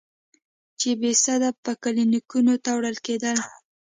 [0.79, 3.37] چې بېسده به کلينيکو ته وړل کېدل.